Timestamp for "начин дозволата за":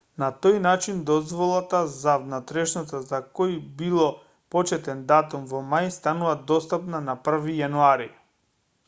0.61-2.15